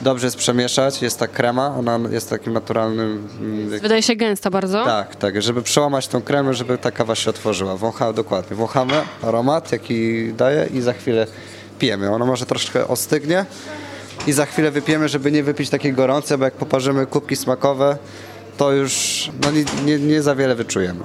Dobrze 0.00 0.26
jest 0.26 0.36
przemieszać, 0.36 1.02
jest 1.02 1.18
ta 1.18 1.28
krema, 1.28 1.74
ona 1.78 1.98
jest 2.10 2.30
takim 2.30 2.52
naturalnym... 2.52 3.28
mm, 3.40 3.72
jak- 3.72 3.82
Wydaje 3.82 4.02
się 4.02 4.16
gęsta 4.16 4.50
bardzo. 4.50 4.84
Tak, 4.84 5.16
tak, 5.16 5.42
żeby 5.42 5.62
przełamać 5.62 6.08
tą 6.08 6.22
kremę, 6.22 6.54
żeby 6.54 6.78
ta 6.78 6.90
kawa 6.90 7.14
się 7.14 7.30
otworzyła. 7.30 7.76
Wącha, 7.76 8.12
dokładnie, 8.12 8.56
wąchamy 8.56 8.92
aromat, 9.22 9.72
jaki 9.72 10.32
daje 10.32 10.68
i 10.74 10.80
za 10.80 10.92
chwilę 10.92 11.26
pijemy. 11.78 12.10
Ono 12.10 12.26
może 12.26 12.46
troszkę 12.46 12.88
ostygnie 12.88 13.44
i 14.26 14.32
za 14.32 14.46
chwilę 14.46 14.70
wypijemy, 14.70 15.08
żeby 15.08 15.32
nie 15.32 15.42
wypić 15.42 15.70
takiej 15.70 15.92
gorącej, 15.92 16.38
bo 16.38 16.44
jak 16.44 16.54
poparzymy 16.54 17.06
kubki 17.06 17.36
smakowe, 17.36 17.96
to 18.56 18.72
już 18.72 19.30
no, 19.44 19.50
nie, 19.50 19.64
nie, 19.84 19.98
nie 19.98 20.22
za 20.22 20.34
wiele 20.34 20.54
wyczujemy. 20.54 21.00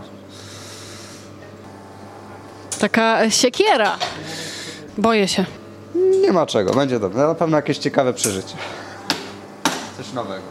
Taka 2.79 3.29
siekiera. 3.29 3.97
Boję 4.97 5.27
się. 5.27 5.45
Nie 6.21 6.31
ma 6.31 6.45
czego, 6.45 6.73
będzie 6.73 6.99
dobrze. 6.99 7.19
Na 7.19 7.35
pewno 7.35 7.57
jakieś 7.57 7.77
ciekawe 7.77 8.13
przeżycie. 8.13 8.55
Coś 10.03 10.13
nowego. 10.13 10.43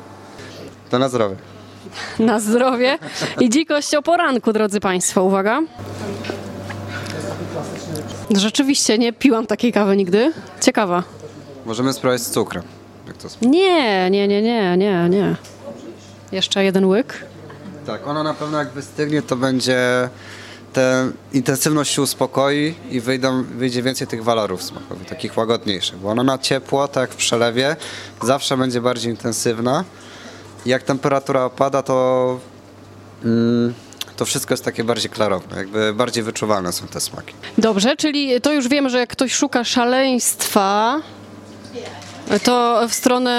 To 0.90 0.98
na 0.98 1.08
zdrowie. 1.08 1.36
Na 2.18 2.40
zdrowie 2.40 2.98
i 3.40 3.50
dzikość 3.50 3.94
o 3.94 4.02
poranku, 4.02 4.52
drodzy 4.52 4.80
Państwo. 4.80 5.22
Uwaga. 5.22 5.60
Rzeczywiście 8.30 8.98
nie 8.98 9.12
piłam 9.12 9.46
takiej 9.46 9.72
kawy 9.72 9.96
nigdy. 9.96 10.32
Ciekawa. 10.60 11.02
Możemy 11.66 11.92
spróbować 11.92 12.22
z 12.22 12.30
cukrem. 12.30 12.62
Nie, 13.42 14.10
nie, 14.10 14.28
nie, 14.28 14.42
nie, 14.42 14.76
nie, 14.76 15.08
nie. 15.10 15.36
Jeszcze 16.32 16.64
jeden 16.64 16.84
łyk. 16.84 17.24
Tak, 17.86 18.06
ono 18.06 18.22
na 18.22 18.34
pewno 18.34 18.58
jak 18.58 18.70
wystygnie, 18.70 19.22
to 19.22 19.36
będzie 19.36 20.08
tę 20.72 21.10
intensywność 21.32 21.94
się 21.94 22.02
uspokoi 22.02 22.74
i 22.90 23.00
wyjdą, 23.00 23.42
wyjdzie 23.42 23.82
więcej 23.82 24.06
tych 24.06 24.24
walorów 24.24 24.62
smakowych, 24.62 25.06
takich 25.06 25.36
łagodniejszych, 25.36 25.98
bo 25.98 26.08
ono 26.08 26.22
na 26.22 26.38
ciepło, 26.38 26.88
tak 26.88 27.10
w 27.10 27.16
przelewie, 27.16 27.76
zawsze 28.22 28.56
będzie 28.56 28.80
bardziej 28.80 29.10
intensywna. 29.10 29.84
Jak 30.66 30.82
temperatura 30.82 31.44
opada, 31.44 31.82
to, 31.82 32.38
mm, 33.24 33.74
to 34.16 34.24
wszystko 34.24 34.52
jest 34.54 34.64
takie 34.64 34.84
bardziej 34.84 35.10
klarowne, 35.10 35.56
jakby 35.56 35.94
bardziej 35.94 36.22
wyczuwalne 36.22 36.72
są 36.72 36.86
te 36.86 37.00
smaki. 37.00 37.34
Dobrze, 37.58 37.96
czyli 37.96 38.40
to 38.40 38.52
już 38.52 38.68
wiemy, 38.68 38.90
że 38.90 38.98
jak 38.98 39.10
ktoś 39.10 39.32
szuka 39.32 39.64
szaleństwa, 39.64 41.00
to 42.44 42.88
w 42.88 42.94
stronę 42.94 43.32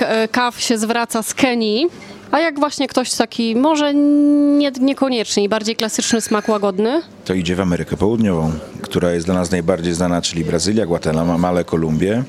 e, 0.00 0.08
e, 0.08 0.28
kaw 0.28 0.60
się 0.60 0.78
zwraca 0.78 1.22
z 1.22 1.34
Kenii. 1.34 1.86
A 2.30 2.40
jak 2.40 2.60
właśnie 2.60 2.88
ktoś 2.88 3.14
taki, 3.14 3.56
może 3.56 3.94
nie, 3.94 4.70
niekoniecznie, 4.80 5.44
i 5.44 5.48
bardziej 5.48 5.76
klasyczny 5.76 6.20
smak 6.20 6.48
łagodny? 6.48 7.02
To 7.24 7.34
idzie 7.34 7.56
w 7.56 7.60
Amerykę 7.60 7.96
Południową, 7.96 8.52
która 8.82 9.12
jest 9.12 9.26
dla 9.26 9.34
nas 9.34 9.50
najbardziej 9.50 9.94
znana, 9.94 10.22
czyli 10.22 10.44
Brazylia, 10.44 10.86
Guatemala, 10.86 11.38
Male, 11.38 11.64
Kolumbię. 11.64 12.24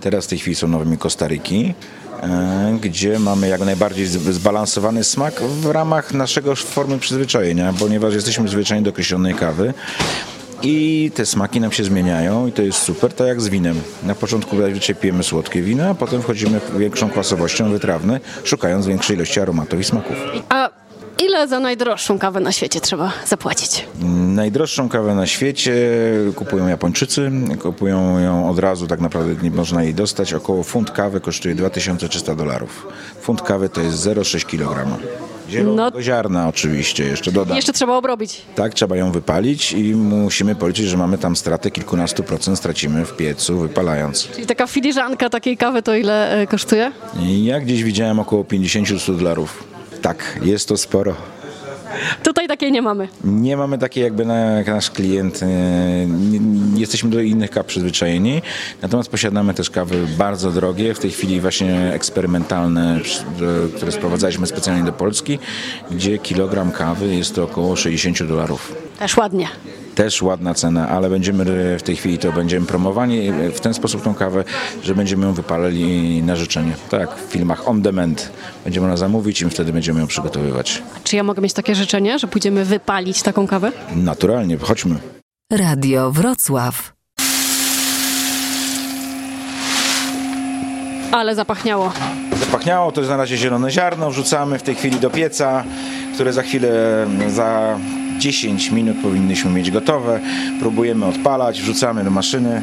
Teraz 0.00 0.24
w 0.24 0.28
tej 0.28 0.38
chwili 0.38 0.54
są 0.56 0.68
nowymi 0.68 0.98
Kostaryki, 0.98 1.74
e, 2.22 2.78
gdzie 2.80 3.18
mamy 3.18 3.48
jak 3.48 3.60
najbardziej 3.60 4.06
zbalansowany 4.06 5.04
smak 5.04 5.40
w 5.42 5.66
ramach 5.66 6.14
naszego 6.14 6.56
formy 6.56 6.98
przyzwyczajenia, 6.98 7.74
ponieważ 7.78 8.14
jesteśmy 8.14 8.44
przyzwyczajeni 8.44 8.84
do 8.84 8.90
określonej 8.90 9.34
kawy. 9.34 9.74
I 10.62 11.10
te 11.14 11.26
smaki 11.26 11.60
nam 11.60 11.72
się 11.72 11.84
zmieniają 11.84 12.46
i 12.46 12.52
to 12.52 12.62
jest 12.62 12.78
super, 12.78 13.12
tak 13.12 13.26
jak 13.26 13.40
z 13.40 13.48
winem. 13.48 13.80
Na 14.02 14.14
początku 14.14 14.56
zazwyczaj 14.56 14.94
pijemy 14.94 15.22
słodkie 15.22 15.62
wino, 15.62 15.84
a 15.84 15.94
potem 15.94 16.22
wchodzimy 16.22 16.60
większą 16.78 17.10
kwasowością 17.10 17.70
wytrawne, 17.70 18.20
szukając 18.44 18.86
większej 18.86 19.16
ilości 19.16 19.40
aromatów 19.40 19.80
i 19.80 19.84
smaków. 19.84 20.16
A 20.48 20.70
ile 21.18 21.48
za 21.48 21.60
najdroższą 21.60 22.18
kawę 22.18 22.40
na 22.40 22.52
świecie 22.52 22.80
trzeba 22.80 23.12
zapłacić? 23.26 23.86
Najdroższą 24.26 24.88
kawę 24.88 25.14
na 25.14 25.26
świecie 25.26 25.74
kupują 26.34 26.68
Japończycy. 26.68 27.30
Kupują 27.62 28.18
ją 28.18 28.50
od 28.50 28.58
razu, 28.58 28.86
tak 28.86 29.00
naprawdę 29.00 29.42
nie 29.42 29.50
można 29.50 29.82
jej 29.82 29.94
dostać. 29.94 30.34
Około 30.34 30.62
funt 30.62 30.90
kawy 30.90 31.20
kosztuje 31.20 31.54
2300 31.54 32.34
dolarów. 32.34 32.86
Funt 33.20 33.42
kawy 33.42 33.68
to 33.68 33.80
jest 33.80 33.98
0,6 33.98 34.46
kg. 34.46 34.98
Zielonego 35.52 35.90
No- 35.96 36.02
ziarna 36.02 36.48
oczywiście, 36.48 37.04
jeszcze 37.04 37.32
dodam. 37.32 37.56
Jeszcze 37.56 37.72
trzeba 37.72 37.96
obrobić. 37.96 38.42
Tak, 38.54 38.74
trzeba 38.74 38.96
ją 38.96 39.12
wypalić 39.12 39.72
i 39.72 39.94
musimy 39.94 40.54
policzyć, 40.54 40.86
że 40.86 40.96
mamy 40.96 41.18
tam 41.18 41.36
stratę 41.36 41.70
kilkunastu 41.70 42.22
procent 42.22 42.58
stracimy 42.58 43.04
w 43.04 43.16
piecu 43.16 43.58
wypalając. 43.58 44.28
Czyli 44.28 44.46
taka 44.46 44.66
filiżanka 44.66 45.30
takiej 45.30 45.56
kawy 45.56 45.82
to 45.82 45.94
ile 45.94 46.40
e, 46.42 46.46
kosztuje? 46.46 46.92
Ja 47.42 47.60
gdzieś 47.60 47.82
widziałem 47.84 48.20
około 48.20 48.42
50-100 48.44 49.16
dolarów. 49.18 49.64
Tak, 50.02 50.38
jest 50.42 50.68
to 50.68 50.76
sporo. 50.76 51.14
Tutaj 52.22 52.48
takiej 52.48 52.72
nie 52.72 52.82
mamy. 52.82 53.08
Nie 53.24 53.56
mamy 53.56 53.78
takiej 53.78 54.04
jakby 54.04 54.24
na, 54.24 54.36
jak 54.36 54.66
nasz 54.66 54.90
klient, 54.90 55.42
e, 55.42 55.46
nie, 56.06 56.40
jesteśmy 56.80 57.10
do 57.10 57.20
innych 57.20 57.50
kaw 57.50 57.66
przyzwyczajeni, 57.66 58.42
natomiast 58.82 59.10
posiadamy 59.10 59.54
też 59.54 59.70
kawy 59.70 60.06
bardzo 60.18 60.50
drogie, 60.50 60.94
w 60.94 60.98
tej 60.98 61.10
chwili 61.10 61.40
właśnie 61.40 61.92
eksperymentalne, 61.94 63.00
do- 63.38 63.76
które 63.76 63.92
sprowadzaliśmy 63.92 64.46
specjalnie 64.46 64.84
do 64.84 64.92
Polski, 64.92 65.38
gdzie 65.90 66.18
kilogram 66.18 66.70
kawy 66.72 67.14
jest 67.16 67.34
to 67.34 67.44
około 67.44 67.76
60 67.76 68.22
dolarów. 68.28 68.74
Też 68.98 69.16
ładnie. 69.16 69.48
Też 69.94 70.22
ładna 70.22 70.54
cena, 70.54 70.88
ale 70.88 71.10
będziemy 71.10 71.44
e, 71.74 71.78
w 71.78 71.82
tej 71.82 71.96
chwili 71.96 72.18
to 72.18 72.32
będziemy 72.32 72.66
promowani 72.66 73.28
e, 73.28 73.50
w 73.50 73.60
ten 73.60 73.74
sposób 73.74 74.02
tą 74.02 74.14
kawę, 74.14 74.44
że 74.82 74.94
będziemy 74.94 75.26
ją 75.26 75.32
wypalali 75.32 76.22
na 76.22 76.36
życzenie. 76.36 76.72
Tak 76.90 77.16
w 77.16 77.32
filmach 77.32 77.68
on 77.68 77.82
demand. 77.82 78.32
Będziemy 78.64 78.86
ona 78.86 78.96
zamówić 78.96 79.42
i 79.42 79.50
wtedy 79.50 79.72
będziemy 79.72 80.00
ją 80.00 80.06
przygotowywać. 80.06 80.82
Czy 81.04 81.16
ja 81.16 81.22
mogę 81.22 81.42
mieć 81.42 81.52
takie 81.52 81.74
życzenie, 81.74 82.18
że 82.18 82.28
pójdziemy 82.28 82.64
wypalić 82.64 83.22
taką 83.22 83.46
kawę? 83.46 83.72
Naturalnie, 83.96 84.56
chodźmy. 84.56 84.98
Radio 85.52 86.10
Wrocław. 86.10 86.92
Ale 91.12 91.34
zapachniało. 91.34 91.92
Zapachniało, 92.40 92.92
to 92.92 93.00
jest 93.00 93.10
na 93.10 93.16
razie 93.16 93.36
zielone 93.36 93.70
ziarno, 93.70 94.10
wrzucamy 94.10 94.58
w 94.58 94.62
tej 94.62 94.74
chwili 94.74 95.00
do 95.00 95.10
pieca, 95.10 95.64
które 96.14 96.32
za 96.32 96.42
chwilę, 96.42 97.06
za 97.28 97.78
10 98.22 98.70
minut 98.70 98.96
powinnyśmy 99.02 99.50
mieć 99.50 99.70
gotowe. 99.70 100.20
Próbujemy 100.60 101.06
odpalać, 101.06 101.62
wrzucamy 101.62 102.04
do 102.04 102.10
maszyny. 102.10 102.62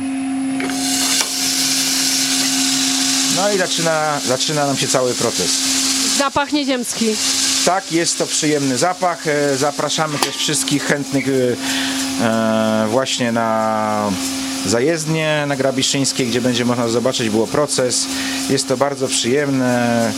No 3.35 3.51
i 3.51 3.57
zaczyna, 3.57 4.19
zaczyna 4.27 4.67
nam 4.67 4.77
się 4.77 4.87
cały 4.87 5.13
proces. 5.13 5.57
Zapach 6.17 6.53
nieziemski. 6.53 7.05
Tak, 7.65 7.91
jest 7.91 8.17
to 8.17 8.25
przyjemny 8.25 8.77
zapach. 8.77 9.27
E, 9.27 9.57
Zapraszamy 9.57 10.17
też 10.19 10.35
wszystkich 10.35 10.83
chętnych 10.83 11.25
e, 11.27 11.33
e, 12.25 12.87
właśnie 12.87 13.31
na 13.31 14.11
zajezdnię 14.65 15.43
na 15.47 15.55
Grabiszyńskiej, 15.55 16.27
gdzie 16.27 16.41
będzie 16.41 16.65
można 16.65 16.87
zobaczyć 16.87 17.29
było 17.29 17.47
proces. 17.47 18.07
Jest 18.49 18.67
to 18.67 18.77
bardzo 18.77 19.07
przyjemne. 19.07 20.11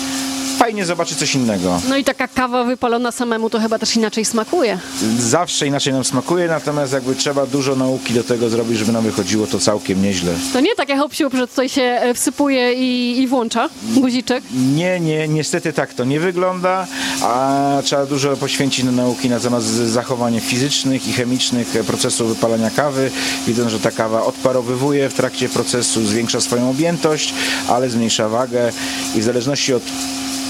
Fajnie 0.62 0.86
zobaczyć 0.86 1.18
coś 1.18 1.36
innego. 1.36 1.82
No 1.90 1.98
i 1.98 2.04
taka 2.04 2.28
kawa 2.28 2.64
wypalona 2.64 3.12
samemu 3.12 3.50
to 3.50 3.60
chyba 3.60 3.80
też 3.80 3.96
inaczej 3.96 4.26
smakuje. 4.26 4.80
Zawsze 5.20 5.68
inaczej 5.68 5.94
nam 5.94 6.04
smakuje, 6.04 6.48
natomiast 6.48 6.94
jakby 6.94 7.16
trzeba 7.16 7.46
dużo 7.46 7.76
nauki 7.76 8.14
do 8.14 8.24
tego 8.24 8.50
zrobić, 8.50 8.78
żeby 8.78 8.92
nam 8.92 9.04
wychodziło 9.04 9.48
to 9.48 9.60
całkiem 9.60 10.02
nieźle. 10.02 10.34
To 10.54 10.60
nie 10.60 10.76
tak 10.76 10.90
jak 10.90 11.00
hopsiu, 11.00 11.30
że 11.34 11.48
tutaj 11.48 11.70
się 11.70 11.82
e, 11.82 12.14
wsypuje 12.14 12.74
i, 12.74 13.22
i 13.22 13.28
włącza 13.28 13.70
guziczek. 13.84 14.44
Nie, 14.76 15.00
nie, 15.00 15.28
niestety 15.28 15.74
tak 15.74 15.94
to 15.94 16.06
nie 16.06 16.20
wygląda, 16.20 16.88
a 17.22 17.82
trzeba 17.84 18.06
dużo 18.06 18.38
poświęcić 18.38 18.86
na 18.86 18.92
nauki 18.92 19.30
na 19.30 19.40
temat 19.40 19.64
zachowań 19.64 20.40
fizycznych 20.40 21.08
i 21.08 21.14
chemicznych 21.14 21.68
procesów 21.88 22.30
wypalania 22.30 22.70
kawy. 22.70 23.12
Widzę, 23.48 23.70
że 23.70 23.80
ta 23.80 23.92
kawa 23.92 24.24
odparowywuje 24.26 25.10
w 25.10 25.14
trakcie 25.14 25.50
procesu, 25.50 26.06
zwiększa 26.06 26.42
swoją 26.42 26.70
objętość, 26.70 27.34
ale 27.68 27.90
zmniejsza 27.90 28.30
wagę 28.30 28.72
i 29.16 29.22
w 29.22 29.24
zależności 29.24 29.74
od 29.74 29.84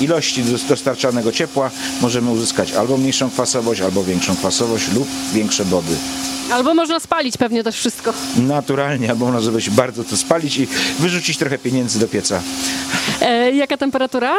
ilości 0.01 0.43
dos- 0.43 0.65
dostarczanego 0.65 1.31
ciepła 1.31 1.71
możemy 2.01 2.31
uzyskać 2.31 2.71
albo 2.73 2.97
mniejszą 2.97 3.29
kwasowość, 3.29 3.81
albo 3.81 4.03
większą 4.03 4.35
kwasowość 4.35 4.91
lub 4.93 5.07
większe 5.33 5.65
body. 5.65 5.95
Albo 6.51 6.73
można 6.73 6.99
spalić 6.99 7.37
pewnie 7.37 7.63
też 7.63 7.75
wszystko. 7.75 8.13
Naturalnie, 8.37 9.09
albo 9.09 9.31
można 9.31 9.61
się 9.61 9.71
bardzo 9.71 10.03
to 10.03 10.17
spalić 10.17 10.57
i 10.57 10.67
wyrzucić 10.99 11.37
trochę 11.37 11.57
pieniędzy 11.57 11.99
do 11.99 12.07
pieca. 12.07 12.41
E, 13.21 13.51
jaka 13.51 13.77
temperatura? 13.77 14.35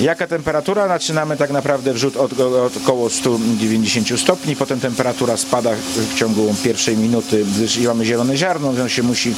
Jaka 0.00 0.26
temperatura? 0.26 0.88
Zaczynamy 0.88 1.36
tak 1.36 1.50
naprawdę 1.50 1.92
wrzut 1.92 2.16
od, 2.16 2.40
od 2.40 2.76
około 2.76 3.10
190 3.10 4.20
stopni, 4.20 4.56
potem 4.56 4.80
temperatura 4.80 5.36
spada 5.36 5.70
w 5.96 6.18
ciągu 6.18 6.54
pierwszej 6.64 6.96
minuty, 6.96 7.44
gdyż 7.56 7.78
mamy 7.78 8.04
zielone 8.04 8.36
ziarno, 8.36 8.72
więc 8.74 8.92
się 8.92 9.02
musi 9.02 9.34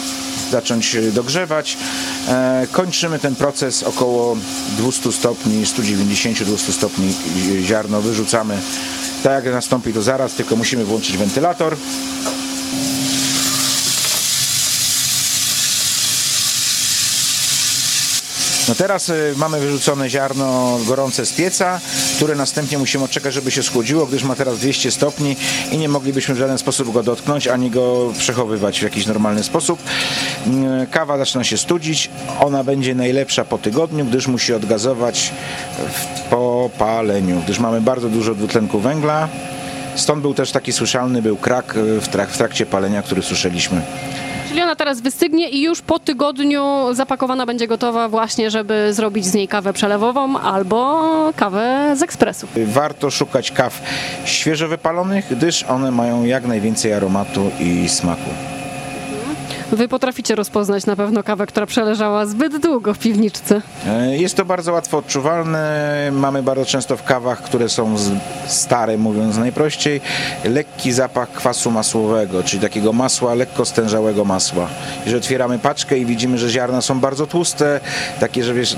zacząć 0.50 0.94
e, 0.96 1.02
dogrzewać. 1.12 1.76
E, 2.28 2.66
kończymy 2.72 3.18
ten 3.18 3.34
proces 3.34 3.82
około 3.82 4.36
200 4.78 5.12
stopni, 5.12 5.64
190-200 5.64 6.72
stopni 6.72 7.14
ziarno 7.62 8.00
wyrzucamy. 8.00 8.58
Tak 9.22 9.44
jak 9.44 9.54
nastąpi 9.54 9.92
to 9.92 10.02
zaraz, 10.02 10.34
tylko 10.34 10.56
musimy 10.56 10.84
włączyć 10.84 11.16
wentylator. 11.16 11.76
No 18.68 18.74
teraz 18.74 19.08
y, 19.08 19.34
mamy 19.36 19.60
wyrzucone 19.60 20.10
ziarno 20.10 20.78
gorące 20.86 21.26
z 21.26 21.32
pieca, 21.32 21.80
które 22.16 22.34
następnie 22.34 22.78
musimy 22.78 23.04
odczekać, 23.04 23.34
żeby 23.34 23.50
się 23.50 23.62
schłodziło, 23.62 24.06
gdyż 24.06 24.22
ma 24.22 24.34
teraz 24.34 24.58
200 24.58 24.90
stopni 24.90 25.36
i 25.72 25.78
nie 25.78 25.88
moglibyśmy 25.88 26.34
w 26.34 26.38
żaden 26.38 26.58
sposób 26.58 26.92
go 26.92 27.02
dotknąć, 27.02 27.48
ani 27.48 27.70
go 27.70 28.12
przechowywać 28.18 28.80
w 28.80 28.82
jakiś 28.82 29.06
normalny 29.06 29.42
sposób. 29.42 29.78
Mm, 30.46 30.86
Kawa 30.86 31.18
zaczyna 31.18 31.44
się 31.44 31.58
studzić, 31.58 32.10
ona 32.40 32.64
będzie 32.64 32.94
najlepsza 32.94 33.44
po 33.44 33.58
tygodniu, 33.58 34.04
gdyż 34.04 34.26
musi 34.26 34.54
odgazować 34.54 35.32
w 35.92 36.20
popaleniu, 36.30 37.42
gdyż 37.44 37.58
mamy 37.58 37.80
bardzo 37.80 38.08
dużo 38.08 38.34
dwutlenku 38.34 38.80
węgla. 38.80 39.28
Stąd 39.96 40.22
był 40.22 40.34
też 40.34 40.52
taki 40.52 40.72
słyszalny 40.72 41.22
był 41.22 41.36
krak 41.36 41.76
y, 41.76 42.00
w, 42.00 42.08
trak, 42.08 42.30
w 42.30 42.36
trakcie 42.36 42.66
palenia, 42.66 43.02
który 43.02 43.22
słyszeliśmy. 43.22 43.82
Czyli 44.48 44.62
ona 44.62 44.76
teraz 44.76 45.00
wystygnie 45.00 45.48
i 45.48 45.62
już 45.62 45.82
po 45.82 45.98
tygodniu 45.98 46.64
zapakowana 46.92 47.46
będzie 47.46 47.66
gotowa 47.68 48.08
właśnie, 48.08 48.50
żeby 48.50 48.92
zrobić 48.94 49.26
z 49.26 49.34
niej 49.34 49.48
kawę 49.48 49.72
przelewową 49.72 50.38
albo 50.38 51.32
kawę 51.36 51.94
z 51.96 52.02
ekspresu. 52.02 52.46
Warto 52.66 53.10
szukać 53.10 53.50
kaw 53.52 53.82
świeżo 54.24 54.68
wypalonych, 54.68 55.26
gdyż 55.30 55.62
one 55.62 55.90
mają 55.90 56.24
jak 56.24 56.46
najwięcej 56.46 56.92
aromatu 56.92 57.50
i 57.60 57.88
smaku. 57.88 58.30
Wy 59.72 59.88
potraficie 59.88 60.34
rozpoznać 60.34 60.86
na 60.86 60.96
pewno 60.96 61.22
kawę, 61.22 61.46
która 61.46 61.66
przeleżała 61.66 62.26
zbyt 62.26 62.58
długo 62.62 62.94
w 62.94 62.98
piwniczce. 62.98 63.62
E, 63.88 64.16
Jest 64.16 64.36
to 64.36 64.44
bardzo 64.44 64.72
łatwo 64.72 64.98
odczuwalne. 64.98 65.86
Mamy 66.12 66.42
bardzo 66.42 66.64
często 66.64 66.96
w 66.96 67.02
kawach, 67.02 67.42
które 67.42 67.68
są 67.68 67.94
stare, 68.46 68.98
mówiąc 68.98 69.36
najprościej, 69.36 70.00
lekki 70.44 70.92
zapach 70.92 71.30
kwasu 71.32 71.70
masłowego, 71.70 72.42
czyli 72.42 72.62
takiego 72.62 72.92
masła, 72.92 73.34
lekko 73.34 73.64
stężałego 73.64 74.24
masła. 74.24 74.66
Jeżeli 75.04 75.16
otwieramy 75.18 75.58
paczkę 75.58 75.98
i 75.98 76.06
widzimy, 76.06 76.38
że 76.38 76.50
ziarna 76.50 76.80
są 76.82 77.00
bardzo 77.00 77.26
tłuste, 77.26 77.80
takie, 78.20 78.44
że 78.44 78.54
wiesz, 78.54 78.76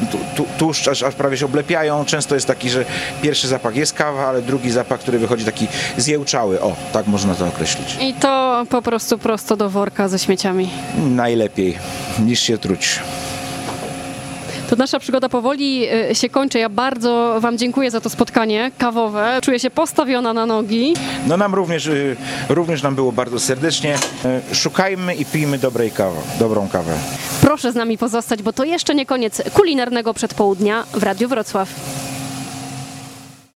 tłuszcz 0.58 0.88
aż, 0.88 1.02
aż 1.02 1.14
prawie 1.14 1.36
się 1.36 1.44
oblepiają, 1.46 2.04
często 2.04 2.34
jest 2.34 2.46
taki, 2.46 2.70
że 2.70 2.84
pierwszy 3.22 3.48
zapach 3.48 3.76
jest 3.76 3.92
kawa, 3.94 4.26
ale 4.26 4.42
drugi 4.42 4.70
zapach, 4.70 5.00
który 5.00 5.18
wychodzi 5.18 5.44
taki 5.44 5.66
zjełczały. 5.96 6.60
O, 6.60 6.76
tak 6.92 7.06
można 7.06 7.34
to 7.34 7.46
określić. 7.46 7.96
I 8.00 8.14
to 8.14 8.64
po 8.70 8.82
prostu 8.82 9.18
prosto 9.18 9.56
do 9.56 9.70
worka 9.70 10.08
ze 10.08 10.18
śmieciami. 10.18 10.68
Najlepiej 10.98 11.78
niż 12.24 12.40
się 12.40 12.58
truć. 12.58 13.00
To 14.70 14.76
nasza 14.76 14.98
przygoda 14.98 15.28
powoli 15.28 15.88
y, 16.10 16.14
się 16.14 16.28
kończy. 16.28 16.58
Ja 16.58 16.68
bardzo 16.68 17.36
Wam 17.40 17.58
dziękuję 17.58 17.90
za 17.90 18.00
to 18.00 18.10
spotkanie 18.10 18.70
kawowe. 18.78 19.38
Czuję 19.42 19.58
się 19.58 19.70
postawiona 19.70 20.32
na 20.32 20.46
nogi. 20.46 20.94
No 21.26 21.36
nam 21.36 21.54
również, 21.54 21.86
y, 21.86 22.16
również 22.48 22.82
nam 22.82 22.94
było 22.94 23.12
bardzo 23.12 23.40
serdecznie. 23.40 23.96
Y, 24.50 24.54
Szukajmy 24.54 25.14
i 25.14 25.24
pijmy 25.24 25.58
dobrej 25.58 25.90
kawy, 25.90 26.16
dobrą 26.38 26.68
kawę. 26.68 26.92
Proszę 27.40 27.72
z 27.72 27.74
nami 27.74 27.98
pozostać, 27.98 28.42
bo 28.42 28.52
to 28.52 28.64
jeszcze 28.64 28.94
nie 28.94 29.06
koniec 29.06 29.42
kulinarnego 29.54 30.14
przedpołudnia 30.14 30.84
w 30.92 31.02
Radiu 31.02 31.28
Wrocław. 31.28 31.68